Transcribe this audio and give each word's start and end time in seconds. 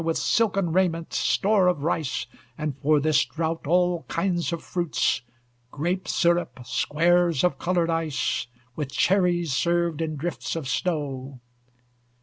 With 0.03 0.17
silken 0.17 0.71
raiment, 0.71 1.13
store 1.13 1.67
of 1.67 1.83
rice, 1.83 2.25
And 2.57 2.75
for 2.81 2.99
this 2.99 3.23
drought, 3.23 3.67
all 3.67 4.01
kinds 4.07 4.51
of 4.51 4.63
fruits, 4.63 5.21
Grape 5.69 6.07
syrup, 6.07 6.61
squares 6.65 7.43
of 7.43 7.59
colored 7.59 7.91
ice, 7.91 8.47
With 8.75 8.91
cherries 8.91 9.53
served 9.53 10.01
in 10.01 10.15
drifts 10.15 10.55
of 10.55 10.67
snow." 10.67 11.39